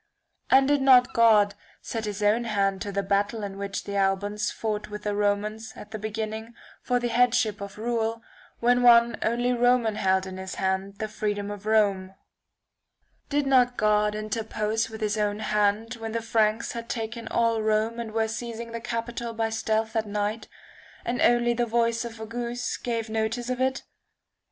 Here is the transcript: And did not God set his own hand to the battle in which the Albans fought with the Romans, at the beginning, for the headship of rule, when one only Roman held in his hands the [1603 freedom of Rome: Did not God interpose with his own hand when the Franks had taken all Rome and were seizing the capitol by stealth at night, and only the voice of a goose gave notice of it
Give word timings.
And 0.49 0.67
did 0.67 0.81
not 0.81 1.13
God 1.13 1.53
set 1.79 2.05
his 2.05 2.23
own 2.23 2.45
hand 2.45 2.81
to 2.81 2.91
the 2.91 3.03
battle 3.03 3.43
in 3.43 3.55
which 3.59 3.83
the 3.83 3.95
Albans 3.95 4.49
fought 4.49 4.89
with 4.89 5.03
the 5.03 5.13
Romans, 5.15 5.73
at 5.75 5.91
the 5.91 5.99
beginning, 5.99 6.55
for 6.81 6.99
the 6.99 7.09
headship 7.09 7.61
of 7.61 7.77
rule, 7.77 8.23
when 8.59 8.81
one 8.81 9.19
only 9.21 9.53
Roman 9.53 9.97
held 9.97 10.25
in 10.25 10.37
his 10.37 10.55
hands 10.55 10.97
the 10.97 11.03
[1603 11.05 11.19
freedom 11.19 11.51
of 11.51 11.65
Rome: 11.67 12.15
Did 13.29 13.45
not 13.45 13.77
God 13.77 14.15
interpose 14.15 14.89
with 14.89 15.01
his 15.01 15.19
own 15.19 15.37
hand 15.37 15.93
when 15.97 16.13
the 16.13 16.23
Franks 16.23 16.71
had 16.71 16.89
taken 16.89 17.27
all 17.27 17.61
Rome 17.61 17.99
and 17.99 18.11
were 18.11 18.27
seizing 18.27 18.71
the 18.71 18.81
capitol 18.81 19.33
by 19.33 19.51
stealth 19.51 19.95
at 19.95 20.07
night, 20.07 20.47
and 21.05 21.21
only 21.21 21.53
the 21.53 21.67
voice 21.67 22.03
of 22.03 22.19
a 22.19 22.25
goose 22.25 22.75
gave 22.77 23.07
notice 23.07 23.51
of 23.51 23.61
it 23.61 23.83